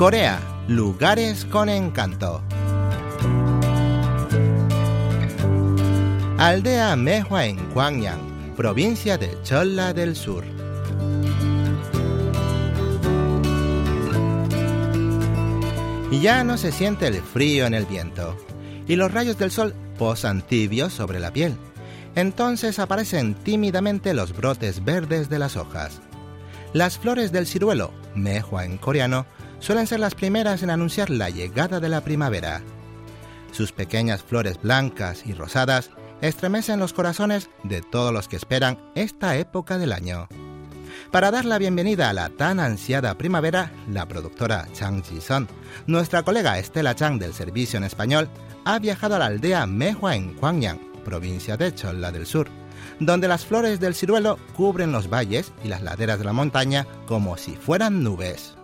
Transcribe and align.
Corea, 0.00 0.40
lugares 0.66 1.44
con 1.44 1.68
encanto. 1.68 2.42
Aldea 6.38 6.96
Mehua 6.96 7.44
en 7.44 7.70
Gwangyang, 7.74 8.54
provincia 8.56 9.18
de 9.18 9.36
Cholla 9.42 9.92
del 9.92 10.16
Sur. 10.16 10.44
Ya 16.10 16.44
no 16.44 16.56
se 16.56 16.72
siente 16.72 17.06
el 17.06 17.20
frío 17.20 17.66
en 17.66 17.74
el 17.74 17.84
viento 17.84 18.38
y 18.88 18.96
los 18.96 19.12
rayos 19.12 19.36
del 19.36 19.50
sol 19.50 19.74
posan 19.98 20.40
tibios 20.40 20.94
sobre 20.94 21.20
la 21.20 21.30
piel. 21.30 21.58
Entonces 22.14 22.78
aparecen 22.78 23.34
tímidamente 23.34 24.14
los 24.14 24.34
brotes 24.34 24.82
verdes 24.82 25.28
de 25.28 25.38
las 25.38 25.58
hojas. 25.58 26.00
Las 26.72 26.98
flores 26.98 27.32
del 27.32 27.46
ciruelo, 27.46 27.92
mehua 28.14 28.64
en 28.64 28.78
coreano, 28.78 29.26
suelen 29.60 29.86
ser 29.86 30.00
las 30.00 30.14
primeras 30.14 30.62
en 30.62 30.70
anunciar 30.70 31.10
la 31.10 31.30
llegada 31.30 31.78
de 31.78 31.88
la 31.88 32.00
primavera. 32.00 32.62
Sus 33.52 33.72
pequeñas 33.72 34.22
flores 34.22 34.60
blancas 34.60 35.24
y 35.26 35.34
rosadas 35.34 35.90
estremecen 36.20 36.80
los 36.80 36.92
corazones 36.92 37.48
de 37.62 37.82
todos 37.82 38.12
los 38.12 38.28
que 38.28 38.36
esperan 38.36 38.78
esta 38.94 39.36
época 39.36 39.78
del 39.78 39.92
año. 39.92 40.28
Para 41.10 41.30
dar 41.30 41.44
la 41.44 41.58
bienvenida 41.58 42.10
a 42.10 42.12
la 42.12 42.28
tan 42.30 42.60
ansiada 42.60 43.16
primavera, 43.16 43.72
la 43.88 44.06
productora 44.06 44.66
Chang 44.72 45.02
Ji-son, 45.02 45.48
nuestra 45.86 46.22
colega 46.22 46.58
Estela 46.58 46.94
Chang 46.94 47.18
del 47.18 47.32
Servicio 47.32 47.78
en 47.78 47.84
Español, 47.84 48.28
ha 48.64 48.78
viajado 48.78 49.16
a 49.16 49.18
la 49.18 49.26
aldea 49.26 49.66
Mehua 49.66 50.14
en 50.14 50.36
Gwangyang, 50.36 50.78
provincia 51.04 51.56
de 51.56 51.74
Cholla 51.74 52.12
del 52.12 52.26
Sur, 52.26 52.48
donde 52.98 53.28
las 53.28 53.46
flores 53.46 53.80
del 53.80 53.94
ciruelo 53.94 54.38
cubren 54.54 54.92
los 54.92 55.08
valles 55.08 55.52
y 55.64 55.68
las 55.68 55.82
laderas 55.82 56.18
de 56.18 56.24
la 56.24 56.32
montaña 56.32 56.86
como 57.06 57.36
si 57.36 57.56
fueran 57.56 58.02
nubes. 58.02 58.59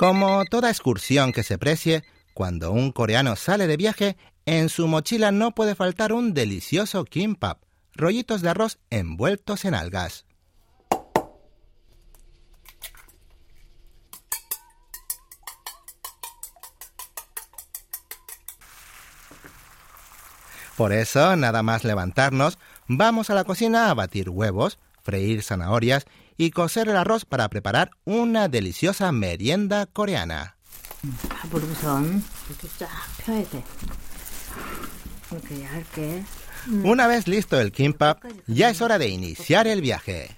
Como 0.00 0.46
toda 0.46 0.70
excursión 0.70 1.30
que 1.30 1.42
se 1.42 1.58
precie, 1.58 2.04
cuando 2.32 2.72
un 2.72 2.90
coreano 2.90 3.36
sale 3.36 3.66
de 3.66 3.76
viaje, 3.76 4.16
en 4.46 4.70
su 4.70 4.88
mochila 4.88 5.30
no 5.30 5.50
puede 5.50 5.74
faltar 5.74 6.14
un 6.14 6.32
delicioso 6.32 7.04
kimbap, 7.04 7.60
rollitos 7.92 8.40
de 8.40 8.48
arroz 8.48 8.78
envueltos 8.88 9.66
en 9.66 9.74
algas. 9.74 10.24
Por 20.78 20.94
eso, 20.94 21.36
nada 21.36 21.62
más 21.62 21.84
levantarnos, 21.84 22.58
vamos 22.86 23.28
a 23.28 23.34
la 23.34 23.44
cocina 23.44 23.90
a 23.90 23.94
batir 23.94 24.30
huevos, 24.30 24.78
freír 25.02 25.42
zanahorias 25.42 26.06
y 26.40 26.52
cocer 26.52 26.88
el 26.88 26.96
arroz 26.96 27.26
para 27.26 27.50
preparar 27.50 27.90
una 28.06 28.48
deliciosa 28.48 29.12
merienda 29.12 29.84
coreana. 29.84 30.56
Una 36.82 37.06
vez 37.06 37.28
listo 37.28 37.60
el 37.60 37.72
kimbap, 37.72 38.24
ya 38.46 38.70
es 38.70 38.80
hora 38.80 38.98
de 38.98 39.08
iniciar 39.08 39.66
el 39.66 39.82
viaje. 39.82 40.34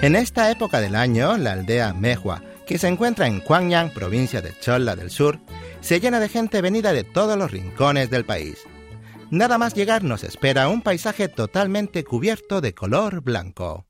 En 0.00 0.16
esta 0.16 0.50
época 0.50 0.80
del 0.80 0.96
año, 0.96 1.36
la 1.36 1.52
aldea 1.52 1.92
Mehua, 1.92 2.42
que 2.66 2.78
se 2.78 2.88
encuentra 2.88 3.26
en 3.26 3.40
Gwangyang, 3.40 3.92
provincia 3.92 4.40
de 4.40 4.52
Cholla 4.58 4.96
del 4.96 5.10
Sur, 5.10 5.38
se 5.80 6.00
llena 6.00 6.20
de 6.20 6.28
gente 6.28 6.60
venida 6.60 6.92
de 6.92 7.04
todos 7.04 7.36
los 7.36 7.50
rincones 7.50 8.10
del 8.10 8.24
país. 8.24 8.64
Nada 9.30 9.58
más 9.58 9.74
llegar 9.74 10.04
nos 10.04 10.24
espera 10.24 10.68
un 10.68 10.82
paisaje 10.82 11.28
totalmente 11.28 12.04
cubierto 12.04 12.60
de 12.60 12.74
color 12.74 13.20
blanco. 13.20 13.86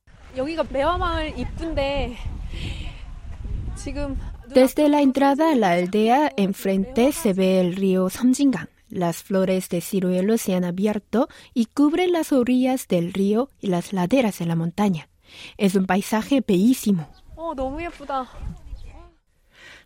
Desde 4.49 4.89
la 4.89 5.03
entrada 5.03 5.53
a 5.53 5.55
la 5.55 5.73
aldea, 5.73 6.33
enfrente 6.37 7.13
se 7.13 7.33
ve 7.33 7.61
el 7.61 7.77
río 7.77 8.09
Samjingang. 8.11 8.69
Las 8.89 9.23
flores 9.23 9.69
de 9.69 9.81
ciruelo 9.81 10.39
se 10.39 10.55
han 10.55 10.65
abierto 10.65 11.29
y 11.53 11.67
cubren 11.67 12.13
las 12.13 12.33
orillas 12.33 12.87
del 12.87 13.13
río 13.13 13.51
y 13.61 13.67
las 13.67 13.93
laderas 13.93 14.39
de 14.39 14.47
la 14.47 14.55
montaña. 14.55 15.09
Es 15.57 15.75
un 15.75 15.87
paisaje 15.87 16.43
bellísimo. 16.47 17.09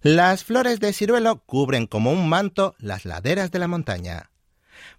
Las 0.03 0.45
flores 0.45 0.79
de 0.79 0.93
ciruelo 0.93 1.43
cubren 1.45 1.89
como 1.89 2.13
un 2.13 2.29
manto 2.29 2.77
las 2.79 3.05
laderas 3.05 3.51
de 3.51 3.59
la 3.59 3.67
montaña. 3.67 4.31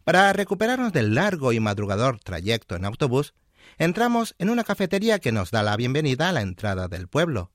Para 0.03 0.33
recuperarnos 0.33 0.91
del 0.91 1.15
largo 1.15 1.53
y 1.53 1.61
madrugador 1.61 2.19
trayecto 2.19 2.75
en 2.75 2.83
autobús, 2.83 3.33
entramos 3.77 4.35
en 4.39 4.49
una 4.49 4.65
cafetería 4.65 5.19
que 5.19 5.31
nos 5.31 5.51
da 5.51 5.63
la 5.63 5.77
bienvenida 5.77 6.27
a 6.27 6.33
la 6.33 6.41
entrada 6.41 6.89
del 6.89 7.07
pueblo. 7.07 7.51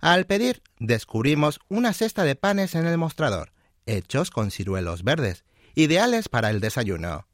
Al 0.00 0.26
pedir, 0.26 0.62
descubrimos 0.78 1.58
una 1.68 1.92
cesta 1.92 2.22
de 2.22 2.36
panes 2.36 2.76
en 2.76 2.86
el 2.86 2.96
mostrador, 2.96 3.52
hechos 3.86 4.30
con 4.30 4.52
ciruelos 4.52 5.02
verdes, 5.02 5.44
ideales 5.74 6.28
para 6.28 6.50
el 6.50 6.60
desayuno. 6.60 7.26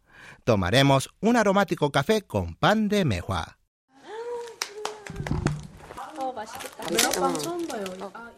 Tomaremos 0.44 1.10
un 1.20 1.36
aromático 1.36 1.92
café 1.92 2.22
con 2.22 2.54
pan 2.54 2.88
de 2.88 3.04
mehua. 3.04 3.58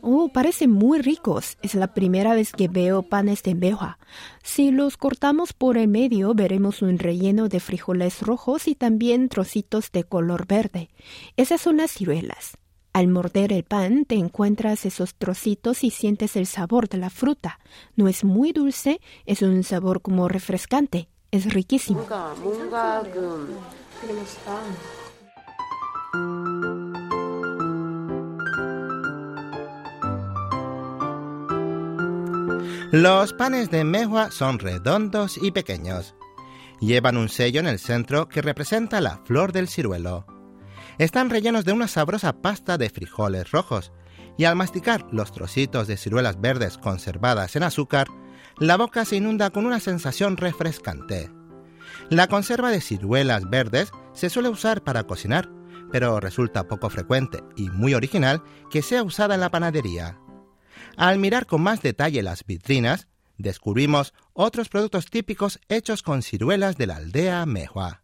Oh, 0.02 0.28
parecen 0.28 0.70
muy 0.70 1.00
ricos. 1.00 1.58
Es 1.62 1.74
la 1.74 1.94
primera 1.94 2.34
vez 2.34 2.52
que 2.52 2.68
veo 2.68 3.02
panes 3.02 3.42
de 3.42 3.54
mehua. 3.54 3.98
Si 4.42 4.70
los 4.70 4.96
cortamos 4.96 5.52
por 5.52 5.78
el 5.78 5.88
medio, 5.88 6.34
veremos 6.34 6.82
un 6.82 6.98
relleno 6.98 7.48
de 7.48 7.60
frijoles 7.60 8.22
rojos 8.22 8.68
y 8.68 8.74
también 8.74 9.28
trocitos 9.28 9.92
de 9.92 10.04
color 10.04 10.46
verde. 10.46 10.90
Esas 11.36 11.60
son 11.60 11.78
las 11.78 11.90
ciruelas. 11.90 12.56
Al 12.92 13.08
morder 13.08 13.52
el 13.52 13.62
pan 13.62 14.06
te 14.06 14.14
encuentras 14.14 14.86
esos 14.86 15.14
trocitos 15.16 15.84
y 15.84 15.90
sientes 15.90 16.34
el 16.34 16.46
sabor 16.46 16.88
de 16.88 16.96
la 16.96 17.10
fruta. 17.10 17.58
No 17.94 18.08
es 18.08 18.24
muy 18.24 18.52
dulce, 18.52 19.02
es 19.26 19.42
un 19.42 19.64
sabor 19.64 20.00
como 20.00 20.28
refrescante. 20.28 21.08
Es 21.30 21.52
riquísimo. 21.52 22.06
Los 32.98 33.34
panes 33.34 33.70
de 33.70 33.84
mehua 33.84 34.30
son 34.30 34.58
redondos 34.58 35.36
y 35.36 35.50
pequeños. 35.50 36.14
Llevan 36.80 37.18
un 37.18 37.28
sello 37.28 37.60
en 37.60 37.66
el 37.66 37.78
centro 37.78 38.26
que 38.26 38.40
representa 38.40 39.02
la 39.02 39.18
flor 39.26 39.52
del 39.52 39.68
ciruelo. 39.68 40.24
Están 40.96 41.28
rellenos 41.28 41.66
de 41.66 41.72
una 41.72 41.88
sabrosa 41.88 42.40
pasta 42.40 42.78
de 42.78 42.88
frijoles 42.88 43.50
rojos, 43.50 43.92
y 44.38 44.46
al 44.46 44.56
masticar 44.56 45.06
los 45.12 45.30
trocitos 45.30 45.86
de 45.88 45.98
ciruelas 45.98 46.40
verdes 46.40 46.78
conservadas 46.78 47.54
en 47.54 47.64
azúcar, 47.64 48.06
la 48.58 48.78
boca 48.78 49.04
se 49.04 49.16
inunda 49.16 49.50
con 49.50 49.66
una 49.66 49.78
sensación 49.78 50.38
refrescante. 50.38 51.30
La 52.08 52.28
conserva 52.28 52.70
de 52.70 52.80
ciruelas 52.80 53.44
verdes 53.50 53.90
se 54.14 54.30
suele 54.30 54.48
usar 54.48 54.82
para 54.82 55.04
cocinar, 55.04 55.50
pero 55.92 56.18
resulta 56.18 56.66
poco 56.66 56.88
frecuente 56.88 57.44
y 57.56 57.68
muy 57.68 57.92
original 57.92 58.42
que 58.70 58.80
sea 58.80 59.02
usada 59.02 59.34
en 59.34 59.42
la 59.42 59.50
panadería. 59.50 60.18
Al 60.96 61.18
mirar 61.18 61.46
con 61.46 61.62
más 61.62 61.82
detalle 61.82 62.22
las 62.22 62.44
vitrinas, 62.44 63.08
descubrimos 63.38 64.14
otros 64.32 64.68
productos 64.68 65.06
típicos 65.06 65.60
hechos 65.68 66.02
con 66.02 66.22
ciruelas 66.22 66.76
de 66.76 66.86
la 66.86 66.96
aldea 66.96 67.46
Mehua. 67.46 68.02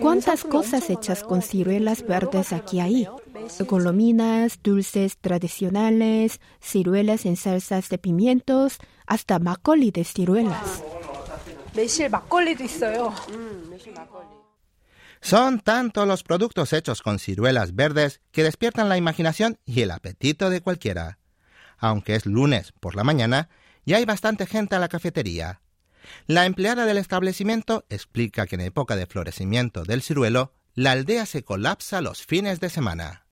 ¿Cuántas 0.00 0.44
cosas 0.44 0.90
hechas 0.90 1.24
con 1.24 1.40
ciruelas 1.40 2.06
verdes 2.06 2.52
aquí 2.52 2.80
hay? 2.80 3.08
Colominas, 3.66 4.60
dulces 4.62 5.16
tradicionales, 5.18 6.40
ciruelas 6.60 7.24
en 7.24 7.36
salsas 7.36 7.88
de 7.88 7.98
pimientos, 7.98 8.78
hasta 9.06 9.38
makgeolli 9.38 9.90
de 9.90 10.04
ciruelas. 10.04 10.82
Son 15.20 15.60
tantos 15.60 16.06
los 16.06 16.22
productos 16.22 16.72
hechos 16.72 17.02
con 17.02 17.18
ciruelas 17.18 17.74
verdes 17.74 18.20
que 18.32 18.42
despiertan 18.42 18.88
la 18.88 18.96
imaginación 18.96 19.58
y 19.64 19.82
el 19.82 19.90
apetito 19.90 20.50
de 20.50 20.60
cualquiera. 20.60 21.18
Aunque 21.78 22.14
es 22.14 22.26
lunes 22.26 22.72
por 22.80 22.96
la 22.96 23.04
mañana, 23.04 23.48
ya 23.84 23.98
hay 23.98 24.04
bastante 24.04 24.46
gente 24.46 24.76
a 24.76 24.78
la 24.78 24.88
cafetería. 24.88 25.60
La 26.26 26.46
empleada 26.46 26.86
del 26.86 26.98
establecimiento 26.98 27.84
explica 27.88 28.46
que 28.46 28.54
en 28.54 28.62
época 28.62 28.96
de 28.96 29.06
florecimiento 29.06 29.82
del 29.82 30.02
ciruelo, 30.02 30.52
la 30.74 30.92
aldea 30.92 31.26
se 31.26 31.42
colapsa 31.42 32.00
los 32.00 32.24
fines 32.24 32.60
de 32.60 32.70
semana. 32.70 33.26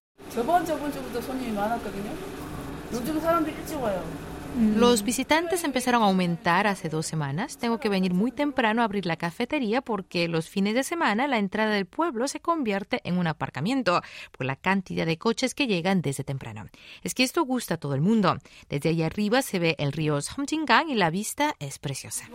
Los 4.56 5.03
visitantes 5.03 5.65
empezaron 5.65 6.03
a 6.03 6.06
aumentar 6.06 6.69
hace 6.69 6.89
dos 6.89 7.06
semanas. 7.06 7.59
Tengo 7.59 7.81
que 7.81 7.89
venir 7.89 8.15
muy 8.15 8.31
temprano 8.31 8.83
a 8.83 8.85
abrir 8.85 9.05
la 9.05 9.17
cafetería 9.17 9.81
porque 9.81 10.29
los 10.29 10.49
fines 10.49 10.75
de 10.75 10.85
semana 10.85 11.27
la 11.27 11.39
entrada 11.39 11.73
del 11.73 11.87
pueblo 11.87 12.29
se 12.29 12.39
convierte 12.39 13.01
en 13.03 13.19
un 13.19 13.27
aparcamiento 13.27 14.01
por 14.31 14.47
la 14.47 14.55
cantidad 14.55 15.06
de 15.06 15.19
coches 15.19 15.55
que 15.55 15.67
llegan 15.67 16.03
desde 16.03 16.23
temprano. 16.23 16.67
Es 17.03 17.15
que 17.15 17.25
esto 17.25 17.45
gusta 17.45 17.75
a 17.75 17.77
todo 17.79 17.97
el 17.97 18.01
mundo. 18.01 18.39
Desde 18.69 18.91
allá 18.91 19.06
arriba 19.06 19.43
se 19.43 19.59
ve 19.59 19.75
el 19.77 19.91
río 19.91 20.21
Somjingang 20.21 20.89
y 20.89 20.95
la 20.95 21.11
vista 21.11 21.56
es 21.59 21.81
preciosa. 21.81 22.29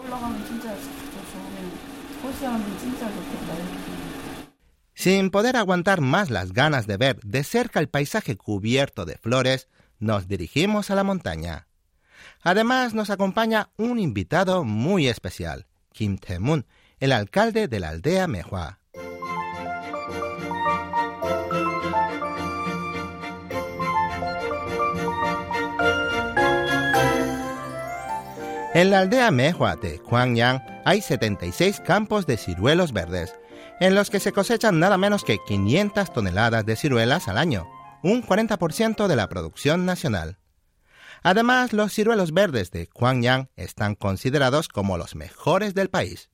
Sin 4.93 5.29
poder 5.29 5.55
aguantar 5.55 6.01
más 6.01 6.29
las 6.29 6.51
ganas 6.51 6.85
de 6.85 6.97
ver 6.97 7.21
de 7.21 7.45
cerca 7.45 7.79
el 7.79 7.87
paisaje 7.87 8.35
cubierto 8.35 9.05
de 9.05 9.15
flores, 9.15 9.69
nos 9.99 10.27
dirigimos 10.27 10.91
a 10.91 10.95
la 10.95 11.05
montaña. 11.05 11.68
Además, 12.41 12.93
nos 12.93 13.09
acompaña 13.09 13.69
un 13.77 13.99
invitado 13.99 14.63
muy 14.63 15.07
especial, 15.07 15.67
Kim 15.91 16.17
Tae-moon, 16.17 16.65
el 16.99 17.11
alcalde 17.11 17.67
de 17.67 17.79
la 17.79 17.89
aldea 17.89 18.27
Mehua. 18.27 18.79
En 28.73 28.91
la 28.91 28.99
aldea 28.99 29.29
Mehua 29.31 29.75
de 29.75 29.97
Gwangyang 29.97 30.63
hay 30.85 31.01
76 31.01 31.81
campos 31.81 32.25
de 32.25 32.37
ciruelos 32.37 32.93
verdes, 32.93 33.33
en 33.79 33.93
los 33.93 34.09
que 34.09 34.19
se 34.19 34.31
cosechan 34.31 34.79
nada 34.79 34.97
menos 34.97 35.23
que 35.23 35.37
500 35.47 36.13
toneladas 36.13 36.65
de 36.65 36.75
ciruelas 36.75 37.27
al 37.27 37.37
año, 37.37 37.67
un 38.03 38.23
40% 38.23 39.07
de 39.07 39.15
la 39.15 39.27
producción 39.27 39.85
nacional. 39.85 40.38
Además, 41.23 41.73
los 41.73 41.93
ciruelos 41.93 42.33
verdes 42.33 42.71
de 42.71 42.89
Gwangyang 42.93 43.49
están 43.55 43.95
considerados 43.95 44.67
como 44.67 44.97
los 44.97 45.15
mejores 45.15 45.73
del 45.73 45.89
país. 45.89 46.29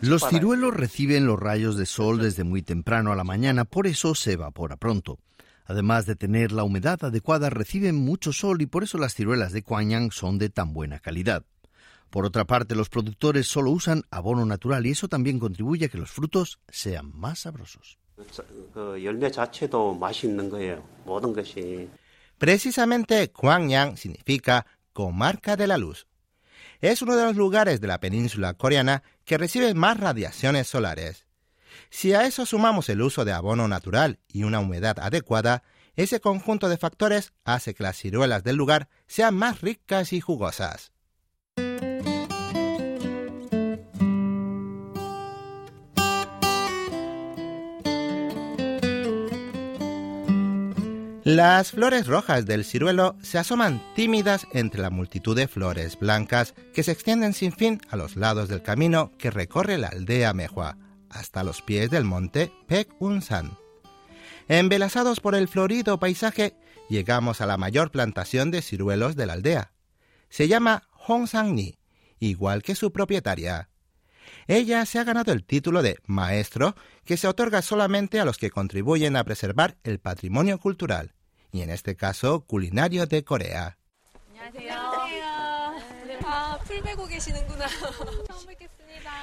Los 0.00 0.28
ciruelos 0.28 0.74
reciben 0.74 1.26
los 1.26 1.38
rayos 1.38 1.76
de 1.76 1.86
sol 1.86 2.18
desde 2.18 2.44
muy 2.44 2.62
temprano 2.62 3.12
a 3.12 3.16
la 3.16 3.24
mañana, 3.24 3.64
por 3.64 3.86
eso 3.86 4.14
se 4.14 4.32
evapora 4.32 4.76
pronto. 4.76 5.18
Además 5.66 6.06
de 6.06 6.16
tener 6.16 6.50
la 6.50 6.64
humedad 6.64 7.04
adecuada, 7.04 7.50
reciben 7.50 7.94
mucho 7.94 8.32
sol 8.32 8.62
y 8.62 8.66
por 8.66 8.84
eso 8.84 8.96
las 8.96 9.14
ciruelas 9.14 9.52
de 9.52 9.60
Gwangyang 9.60 10.10
son 10.12 10.38
de 10.38 10.48
tan 10.48 10.72
buena 10.72 10.98
calidad. 10.98 11.44
Por 12.08 12.24
otra 12.24 12.46
parte, 12.46 12.74
los 12.74 12.88
productores 12.88 13.46
solo 13.46 13.70
usan 13.70 14.02
abono 14.10 14.46
natural 14.46 14.86
y 14.86 14.92
eso 14.92 15.08
también 15.08 15.38
contribuye 15.38 15.84
a 15.84 15.88
que 15.90 15.98
los 15.98 16.10
frutos 16.10 16.58
sean 16.68 17.12
más 17.14 17.40
sabrosos. 17.40 17.98
Precisamente 22.38 23.32
Gwangyang 23.34 23.96
significa 23.96 24.66
comarca 24.92 25.56
de 25.56 25.66
la 25.66 25.78
luz. 25.78 26.06
Es 26.80 27.02
uno 27.02 27.16
de 27.16 27.24
los 27.24 27.36
lugares 27.36 27.80
de 27.80 27.88
la 27.88 28.00
península 28.00 28.54
coreana 28.54 29.02
que 29.24 29.38
recibe 29.38 29.74
más 29.74 29.98
radiaciones 29.98 30.68
solares. 30.68 31.26
Si 31.90 32.12
a 32.12 32.26
eso 32.26 32.46
sumamos 32.46 32.88
el 32.88 33.02
uso 33.02 33.24
de 33.24 33.32
abono 33.32 33.66
natural 33.66 34.20
y 34.28 34.44
una 34.44 34.60
humedad 34.60 34.98
adecuada, 35.00 35.62
ese 35.96 36.20
conjunto 36.20 36.68
de 36.68 36.76
factores 36.76 37.32
hace 37.44 37.74
que 37.74 37.82
las 37.82 37.96
ciruelas 37.96 38.44
del 38.44 38.56
lugar 38.56 38.88
sean 39.06 39.34
más 39.34 39.60
ricas 39.60 40.12
y 40.12 40.20
jugosas. 40.20 40.92
Las 51.28 51.72
flores 51.72 52.06
rojas 52.06 52.46
del 52.46 52.64
ciruelo 52.64 53.14
se 53.20 53.36
asoman 53.36 53.82
tímidas 53.94 54.46
entre 54.54 54.80
la 54.80 54.88
multitud 54.88 55.36
de 55.36 55.46
flores 55.46 55.98
blancas 55.98 56.54
que 56.72 56.82
se 56.82 56.92
extienden 56.92 57.34
sin 57.34 57.52
fin 57.52 57.82
a 57.90 57.96
los 57.96 58.16
lados 58.16 58.48
del 58.48 58.62
camino 58.62 59.12
que 59.18 59.30
recorre 59.30 59.76
la 59.76 59.88
aldea 59.88 60.32
Mehua, 60.32 60.78
hasta 61.10 61.44
los 61.44 61.60
pies 61.60 61.90
del 61.90 62.04
monte 62.04 62.50
Pek 62.66 62.88
Unsan. 62.98 63.58
Embelazados 64.48 65.20
por 65.20 65.34
el 65.34 65.48
florido 65.48 66.00
paisaje, 66.00 66.56
llegamos 66.88 67.42
a 67.42 67.46
la 67.46 67.58
mayor 67.58 67.90
plantación 67.90 68.50
de 68.50 68.62
ciruelos 68.62 69.14
de 69.14 69.26
la 69.26 69.34
aldea. 69.34 69.72
Se 70.30 70.48
llama 70.48 70.88
Ni, 71.44 71.78
igual 72.20 72.62
que 72.62 72.74
su 72.74 72.90
propietaria. 72.90 73.68
Ella 74.46 74.86
se 74.86 74.98
ha 74.98 75.04
ganado 75.04 75.32
el 75.32 75.44
título 75.44 75.82
de 75.82 75.98
maestro 76.06 76.74
que 77.04 77.18
se 77.18 77.28
otorga 77.28 77.60
solamente 77.60 78.18
a 78.18 78.24
los 78.24 78.38
que 78.38 78.50
contribuyen 78.50 79.14
a 79.14 79.24
preservar 79.24 79.76
el 79.84 79.98
patrimonio 79.98 80.58
cultural 80.58 81.16
y 81.52 81.62
en 81.62 81.70
este 81.70 81.96
caso 81.96 82.44
culinario 82.44 83.06
de 83.06 83.24
Corea. 83.24 83.78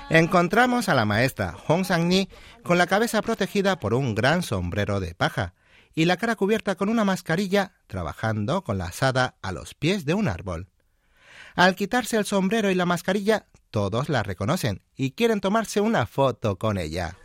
Encontramos 0.09 0.89
a 0.89 0.95
la 0.95 1.05
maestra 1.05 1.53
Hong 1.67 1.83
Sang-ni 1.83 2.29
con 2.63 2.77
la 2.77 2.87
cabeza 2.87 3.21
protegida 3.21 3.79
por 3.79 3.93
un 3.93 4.15
gran 4.15 4.43
sombrero 4.43 4.99
de 4.99 5.15
paja 5.15 5.53
y 5.93 6.05
la 6.05 6.17
cara 6.17 6.35
cubierta 6.35 6.75
con 6.75 6.89
una 6.89 7.05
mascarilla, 7.05 7.73
trabajando 7.87 8.63
con 8.63 8.77
la 8.77 8.85
asada 8.85 9.35
a 9.41 9.51
los 9.51 9.73
pies 9.73 10.05
de 10.05 10.13
un 10.13 10.27
árbol. 10.27 10.67
Al 11.55 11.75
quitarse 11.75 12.17
el 12.17 12.25
sombrero 12.25 12.69
y 12.69 12.75
la 12.75 12.85
mascarilla, 12.85 13.47
todos 13.71 14.09
la 14.09 14.21
reconocen 14.21 14.81
y 14.95 15.11
quieren 15.11 15.39
tomarse 15.39 15.79
una 15.79 16.05
foto 16.05 16.57
con 16.57 16.77
ella. 16.77 17.17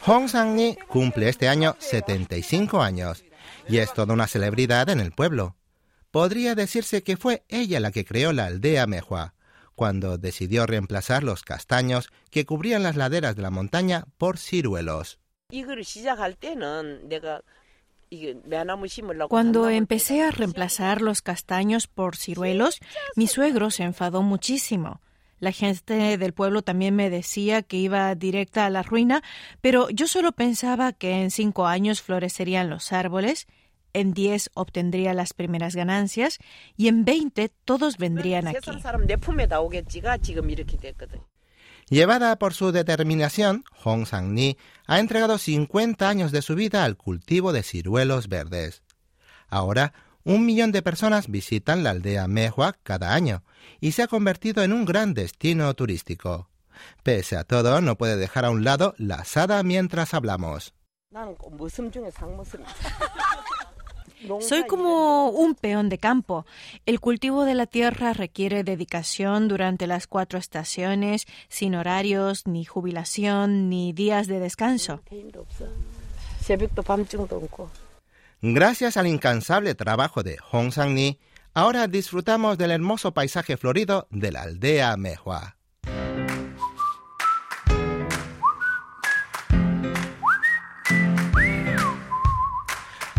Hong 0.00 0.28
Sang-ni 0.28 0.76
cumple 0.88 1.28
este 1.28 1.48
año 1.48 1.76
75 1.78 2.80
años 2.82 3.24
y 3.68 3.78
es 3.78 3.92
toda 3.92 4.14
una 4.14 4.26
celebridad 4.26 4.88
en 4.88 5.00
el 5.00 5.12
pueblo. 5.12 5.56
Podría 6.10 6.54
decirse 6.54 7.02
que 7.02 7.16
fue 7.16 7.44
ella 7.48 7.78
la 7.80 7.90
que 7.90 8.04
creó 8.04 8.32
la 8.32 8.46
aldea 8.46 8.86
Mehua, 8.86 9.34
cuando 9.74 10.16
decidió 10.16 10.66
reemplazar 10.66 11.22
los 11.22 11.42
castaños 11.42 12.08
que 12.30 12.46
cubrían 12.46 12.82
las 12.82 12.96
laderas 12.96 13.36
de 13.36 13.42
la 13.42 13.50
montaña 13.50 14.04
por 14.16 14.38
ciruelos. 14.38 15.18
Cuando 19.28 19.68
empecé 19.68 20.22
a 20.22 20.30
reemplazar 20.30 21.02
los 21.02 21.22
castaños 21.22 21.86
por 21.86 22.16
ciruelos, 22.16 22.80
mi 23.14 23.26
suegro 23.26 23.70
se 23.70 23.82
enfadó 23.84 24.22
muchísimo. 24.22 25.00
La 25.38 25.52
gente 25.52 26.16
del 26.16 26.32
pueblo 26.32 26.62
también 26.62 26.96
me 26.96 27.10
decía 27.10 27.62
que 27.62 27.76
iba 27.76 28.14
directa 28.14 28.64
a 28.64 28.70
la 28.70 28.82
ruina, 28.82 29.22
pero 29.60 29.90
yo 29.90 30.06
solo 30.06 30.32
pensaba 30.32 30.92
que 30.92 31.22
en 31.22 31.30
cinco 31.30 31.66
años 31.66 32.00
florecerían 32.00 32.70
los 32.70 32.92
árboles, 32.92 33.46
en 33.92 34.12
diez 34.12 34.50
obtendría 34.54 35.14
las 35.14 35.34
primeras 35.34 35.74
ganancias 35.74 36.38
y 36.76 36.88
en 36.88 37.04
veinte 37.04 37.50
todos 37.64 37.96
vendrían 37.96 38.46
aquí. 38.46 38.58
Llevada 41.88 42.36
por 42.36 42.52
su 42.52 42.72
determinación, 42.72 43.64
Hong 43.84 44.06
Sang-ni 44.06 44.58
ha 44.86 44.98
entregado 44.98 45.38
50 45.38 46.08
años 46.08 46.32
de 46.32 46.42
su 46.42 46.56
vida 46.56 46.82
al 46.82 46.96
cultivo 46.96 47.52
de 47.52 47.62
ciruelos 47.62 48.28
verdes. 48.28 48.82
Ahora, 49.48 49.92
un 50.24 50.44
millón 50.44 50.72
de 50.72 50.82
personas 50.82 51.28
visitan 51.28 51.84
la 51.84 51.90
aldea 51.90 52.26
Mehua 52.26 52.76
cada 52.82 53.14
año 53.14 53.44
y 53.78 53.92
se 53.92 54.02
ha 54.02 54.08
convertido 54.08 54.64
en 54.64 54.72
un 54.72 54.84
gran 54.84 55.14
destino 55.14 55.72
turístico. 55.74 56.50
Pese 57.04 57.36
a 57.36 57.44
todo, 57.44 57.80
no 57.80 57.96
puede 57.96 58.16
dejar 58.16 58.44
a 58.46 58.50
un 58.50 58.64
lado 58.64 58.94
la 58.98 59.16
asada 59.16 59.62
mientras 59.62 60.12
hablamos. 60.12 60.74
Soy 64.40 64.66
como 64.66 65.30
un 65.30 65.54
peón 65.54 65.88
de 65.88 65.98
campo. 65.98 66.46
El 66.84 67.00
cultivo 67.00 67.44
de 67.44 67.54
la 67.54 67.66
tierra 67.66 68.12
requiere 68.12 68.64
dedicación 68.64 69.48
durante 69.48 69.86
las 69.86 70.06
cuatro 70.06 70.38
estaciones, 70.38 71.26
sin 71.48 71.74
horarios, 71.74 72.46
ni 72.46 72.64
jubilación, 72.64 73.68
ni 73.68 73.92
días 73.92 74.26
de 74.26 74.40
descanso. 74.40 75.00
Gracias 78.42 78.96
al 78.96 79.06
incansable 79.06 79.74
trabajo 79.74 80.22
de 80.22 80.36
Hong 80.38 80.70
Sang-ni, 80.70 81.18
ahora 81.54 81.88
disfrutamos 81.88 82.58
del 82.58 82.70
hermoso 82.70 83.12
paisaje 83.12 83.56
florido 83.56 84.06
de 84.10 84.30
la 84.30 84.42
aldea 84.42 84.96
Mehua. 84.96 85.55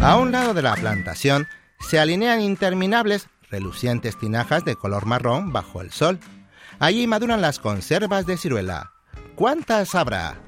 A 0.07 0.15
un 0.15 0.31
lado 0.31 0.53
de 0.53 0.61
la 0.61 0.73
plantación 0.73 1.49
se 1.81 1.99
alinean 1.99 2.39
interminables, 2.39 3.27
relucientes 3.49 4.17
tinajas 4.17 4.63
de 4.63 4.77
color 4.77 5.05
marrón 5.05 5.51
bajo 5.51 5.81
el 5.81 5.91
sol. 5.91 6.17
Allí 6.79 7.05
maduran 7.07 7.41
las 7.41 7.59
conservas 7.59 8.25
de 8.25 8.37
ciruela. 8.37 8.93
¿Cuántas 9.35 9.95
habrá? 9.95 10.39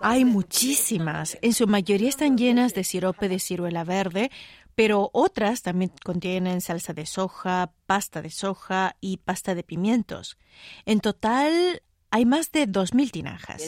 Hay 0.00 0.24
muchísimas. 0.24 1.36
En 1.42 1.52
su 1.52 1.66
mayoría 1.66 2.08
están 2.08 2.38
llenas 2.38 2.72
de 2.72 2.84
sirope 2.84 3.28
de 3.28 3.38
ciruela 3.38 3.84
verde 3.84 4.30
pero 4.74 5.10
otras 5.12 5.60
también 5.60 5.92
contienen 6.02 6.62
salsa 6.62 6.94
de 6.94 7.04
soja, 7.04 7.72
pasta 7.86 8.22
de 8.22 8.30
soja 8.30 8.96
y 9.00 9.18
pasta 9.18 9.54
de 9.54 9.62
pimientos. 9.62 10.38
En 10.86 11.00
total 11.00 11.82
hay 12.10 12.24
más 12.24 12.50
de 12.52 12.66
2.000 12.66 13.10
tinajas. 13.10 13.62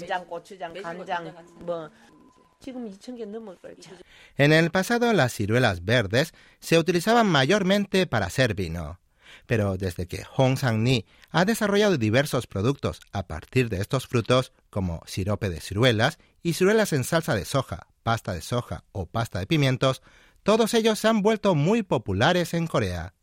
En 4.37 4.53
el 4.53 4.71
pasado 4.71 5.12
las 5.12 5.33
ciruelas 5.33 5.85
verdes 5.85 6.33
se 6.61 6.79
utilizaban 6.79 7.27
mayormente 7.27 8.07
para 8.07 8.27
hacer 8.27 8.55
vino, 8.55 9.00
pero 9.47 9.77
desde 9.77 10.07
que 10.07 10.25
Hong 10.25 10.57
Sang-ni 10.57 11.07
ha 11.31 11.45
desarrollado 11.45 11.97
diversos 11.99 12.47
productos 12.47 13.00
a 13.12 13.27
partir 13.27 13.69
de 13.69 13.81
estos 13.81 14.07
frutos, 14.07 14.53
como 14.71 15.03
sirope 15.07 15.49
de 15.49 15.61
ciruelas 15.61 16.19
y 16.43 16.55
ciruelas 16.55 16.93
en 16.93 17.05
salsa 17.05 17.35
de 17.35 17.45
soja, 17.45 17.87
pasta 18.03 18.33
de 18.33 18.41
soja 18.41 18.85
o 18.93 19.07
pasta 19.07 19.38
de 19.38 19.47
pimientos, 19.47 20.03
todos 20.43 20.75
ellos 20.75 20.99
se 20.99 21.09
han 21.09 21.23
vuelto 21.23 21.55
muy 21.55 21.83
populares 21.83 22.55
en 22.55 22.67
Corea. 22.67 23.15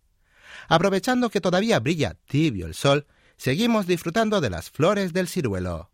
Aprovechando 0.67 1.29
que 1.29 1.41
todavía 1.41 1.79
brilla 1.79 2.15
tibio 2.27 2.67
el 2.67 2.73
sol, 2.73 3.07
seguimos 3.37 3.87
disfrutando 3.87 4.41
de 4.41 4.49
las 4.49 4.69
flores 4.69 5.13
del 5.13 5.27
ciruelo. 5.27 5.91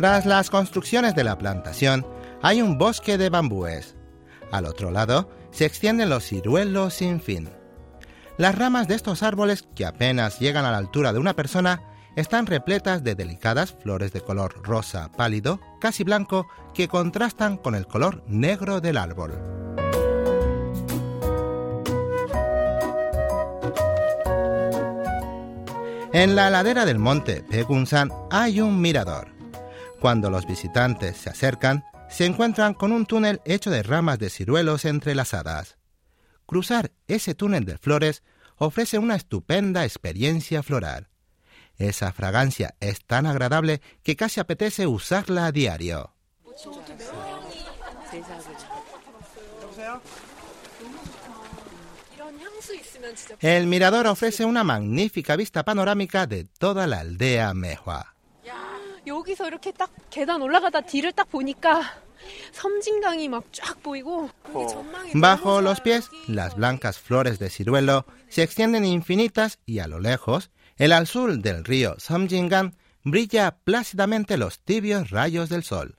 Tras 0.00 0.24
las 0.24 0.48
construcciones 0.48 1.14
de 1.14 1.24
la 1.24 1.36
plantación, 1.36 2.06
hay 2.40 2.62
un 2.62 2.78
bosque 2.78 3.18
de 3.18 3.28
bambúes. 3.28 3.96
Al 4.50 4.64
otro 4.64 4.90
lado 4.90 5.28
se 5.50 5.66
extienden 5.66 6.08
los 6.08 6.24
ciruelos 6.24 6.94
sin 6.94 7.20
fin. 7.20 7.50
Las 8.38 8.54
ramas 8.54 8.88
de 8.88 8.94
estos 8.94 9.22
árboles, 9.22 9.68
que 9.74 9.84
apenas 9.84 10.38
llegan 10.38 10.64
a 10.64 10.70
la 10.70 10.78
altura 10.78 11.12
de 11.12 11.18
una 11.18 11.36
persona, 11.36 11.82
están 12.16 12.46
repletas 12.46 13.04
de 13.04 13.14
delicadas 13.14 13.76
flores 13.78 14.10
de 14.14 14.22
color 14.22 14.66
rosa 14.66 15.12
pálido, 15.12 15.60
casi 15.82 16.02
blanco, 16.02 16.48
que 16.72 16.88
contrastan 16.88 17.58
con 17.58 17.74
el 17.74 17.86
color 17.86 18.24
negro 18.26 18.80
del 18.80 18.96
árbol. 18.96 19.38
En 26.14 26.34
la 26.34 26.48
ladera 26.48 26.86
del 26.86 26.98
monte 26.98 27.42
Pegunsan 27.42 28.10
hay 28.30 28.62
un 28.62 28.80
mirador. 28.80 29.39
Cuando 30.00 30.30
los 30.30 30.46
visitantes 30.46 31.18
se 31.18 31.28
acercan, 31.28 31.84
se 32.08 32.24
encuentran 32.24 32.72
con 32.72 32.90
un 32.90 33.04
túnel 33.04 33.42
hecho 33.44 33.70
de 33.70 33.82
ramas 33.82 34.18
de 34.18 34.30
ciruelos 34.30 34.86
entrelazadas. 34.86 35.76
Cruzar 36.46 36.90
ese 37.06 37.34
túnel 37.34 37.66
de 37.66 37.76
flores 37.76 38.22
ofrece 38.56 38.98
una 38.98 39.14
estupenda 39.14 39.84
experiencia 39.84 40.62
floral. 40.62 41.08
Esa 41.76 42.12
fragancia 42.12 42.74
es 42.80 43.04
tan 43.04 43.26
agradable 43.26 43.82
que 44.02 44.16
casi 44.16 44.40
apetece 44.40 44.86
usarla 44.86 45.46
a 45.46 45.52
diario. 45.52 46.14
El 53.40 53.66
mirador 53.66 54.06
ofrece 54.06 54.44
una 54.44 54.64
magnífica 54.64 55.36
vista 55.36 55.62
panorámica 55.64 56.26
de 56.26 56.44
toda 56.44 56.86
la 56.86 57.00
aldea 57.00 57.52
Bajo 65.14 65.60
los 65.60 65.80
pies, 65.80 66.10
las 66.26 66.56
blancas 66.56 66.98
flores 66.98 67.38
de 67.38 67.50
ciruelo 67.50 68.06
se 68.28 68.42
extienden 68.42 68.84
infinitas 68.84 69.58
y 69.66 69.78
a 69.80 69.88
lo 69.88 70.00
lejos, 70.00 70.50
el 70.76 71.06
sur 71.06 71.38
del 71.38 71.64
río 71.64 71.96
Samjingan 71.98 72.76
brilla 73.02 73.56
plácidamente 73.64 74.36
los 74.36 74.60
tibios 74.60 75.10
rayos 75.10 75.48
del 75.48 75.64
sol. 75.64 75.96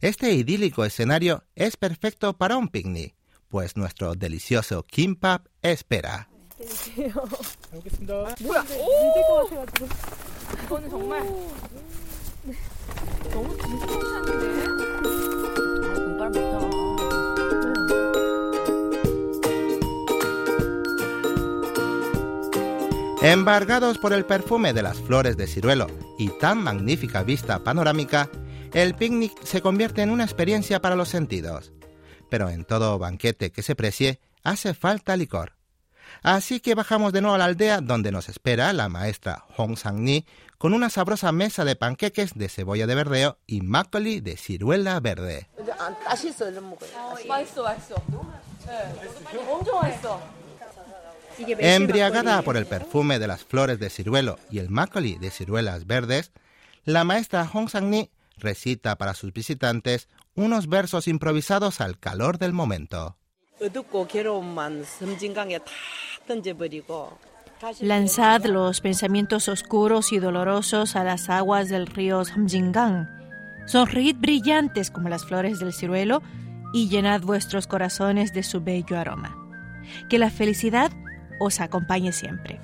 Este 0.00 0.32
idílico 0.32 0.84
escenario 0.84 1.44
es 1.54 1.76
perfecto 1.76 2.36
para 2.36 2.56
un 2.56 2.68
picnic, 2.68 3.14
pues 3.48 3.76
nuestro 3.76 4.14
delicioso 4.14 4.82
kimbap 4.82 5.46
espera. 5.62 6.28
Embargados 23.22 23.96
por 23.96 24.12
el 24.12 24.26
perfume 24.26 24.74
de 24.74 24.82
las 24.82 24.98
flores 24.98 25.38
de 25.38 25.46
ciruelo 25.46 25.86
y 26.18 26.28
tan 26.38 26.62
magnífica 26.62 27.22
vista 27.22 27.64
panorámica, 27.64 28.28
el 28.74 28.94
picnic 28.94 29.42
se 29.44 29.62
convierte 29.62 30.02
en 30.02 30.10
una 30.10 30.24
experiencia 30.24 30.82
para 30.82 30.94
los 30.94 31.08
sentidos. 31.08 31.72
Pero 32.28 32.50
en 32.50 32.66
todo 32.66 32.98
banquete 32.98 33.50
que 33.50 33.62
se 33.62 33.74
precie 33.74 34.20
hace 34.42 34.74
falta 34.74 35.16
licor. 35.16 35.53
Así 36.22 36.60
que 36.60 36.74
bajamos 36.74 37.12
de 37.12 37.20
nuevo 37.20 37.34
a 37.34 37.38
la 37.38 37.44
aldea 37.44 37.80
donde 37.80 38.12
nos 38.12 38.28
espera 38.28 38.72
la 38.72 38.88
maestra 38.88 39.44
Hong 39.56 39.76
Sang-ni 39.76 40.26
con 40.58 40.72
una 40.72 40.88
sabrosa 40.88 41.32
mesa 41.32 41.64
de 41.64 41.76
panqueques 41.76 42.34
de 42.34 42.48
cebolla 42.48 42.86
de 42.86 42.94
verdeo 42.94 43.38
y 43.46 43.60
makgeolli 43.60 44.20
de 44.20 44.36
ciruela 44.36 44.98
verde. 45.00 45.48
Embriagada 51.58 52.42
por 52.42 52.56
el 52.56 52.66
perfume 52.66 53.18
de 53.18 53.26
las 53.26 53.44
flores 53.44 53.78
de 53.78 53.90
ciruelo 53.90 54.38
y 54.50 54.58
el 54.58 54.70
makgeolli 54.70 55.18
de 55.18 55.30
ciruelas 55.30 55.86
verdes, 55.86 56.32
la 56.84 57.04
maestra 57.04 57.46
Hong 57.46 57.68
Sang-ni 57.68 58.10
recita 58.38 58.96
para 58.96 59.14
sus 59.14 59.32
visitantes 59.32 60.08
unos 60.34 60.68
versos 60.68 61.08
improvisados 61.08 61.80
al 61.80 61.98
calor 61.98 62.38
del 62.38 62.52
momento. 62.52 63.16
Lanzad 67.80 68.44
los 68.44 68.80
pensamientos 68.80 69.48
oscuros 69.48 70.12
y 70.12 70.18
dolorosos 70.18 70.96
a 70.96 71.04
las 71.04 71.30
aguas 71.30 71.68
del 71.68 71.86
río 71.86 72.24
Samjingang. 72.24 73.08
Sonreíd 73.66 74.16
brillantes 74.16 74.90
como 74.90 75.08
las 75.08 75.24
flores 75.24 75.60
del 75.60 75.72
ciruelo 75.72 76.22
y 76.74 76.88
llenad 76.88 77.22
vuestros 77.22 77.66
corazones 77.66 78.34
de 78.34 78.42
su 78.42 78.60
bello 78.60 78.98
aroma. 78.98 79.36
Que 80.10 80.18
la 80.18 80.30
felicidad 80.30 80.90
os 81.38 81.60
acompañe 81.60 82.12
siempre. 82.12 82.60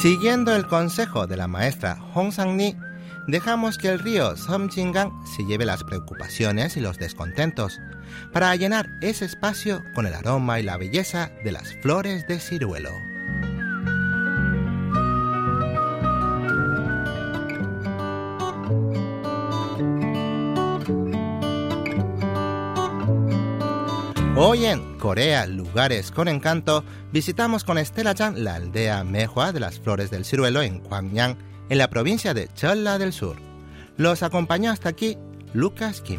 Siguiendo 0.00 0.54
el 0.54 0.68
consejo 0.68 1.26
de 1.26 1.36
la 1.36 1.48
maestra 1.48 1.96
Hong 2.14 2.30
Sang-ni, 2.30 2.76
dejamos 3.26 3.78
que 3.78 3.88
el 3.88 3.98
río 3.98 4.36
Samjingang 4.36 5.10
se 5.26 5.44
lleve 5.44 5.64
las 5.64 5.82
preocupaciones 5.82 6.76
y 6.76 6.80
los 6.80 6.98
descontentos 6.98 7.80
para 8.32 8.54
llenar 8.54 8.86
ese 9.02 9.24
espacio 9.24 9.82
con 9.96 10.06
el 10.06 10.14
aroma 10.14 10.60
y 10.60 10.62
la 10.62 10.76
belleza 10.76 11.32
de 11.42 11.50
las 11.50 11.74
flores 11.82 12.28
de 12.28 12.38
ciruelo. 12.38 12.92
Hoy 24.36 24.66
en 24.66 24.96
Corea, 24.98 25.44
lugares 25.78 26.10
con 26.10 26.26
encanto, 26.26 26.82
visitamos 27.12 27.62
con 27.62 27.78
Estela 27.78 28.12
Chan 28.12 28.42
la 28.42 28.56
aldea 28.56 29.04
Mehua 29.04 29.52
de 29.52 29.60
las 29.60 29.78
Flores 29.78 30.10
del 30.10 30.24
Ciruelo 30.24 30.60
en 30.60 30.80
Gwangyang, 30.82 31.38
en 31.68 31.78
la 31.78 31.88
provincia 31.88 32.34
de 32.34 32.48
Cholla 32.52 32.98
del 32.98 33.12
Sur. 33.12 33.36
Los 33.96 34.24
acompañó 34.24 34.72
hasta 34.72 34.88
aquí 34.88 35.16
Lucas 35.54 36.00
Kim. 36.00 36.18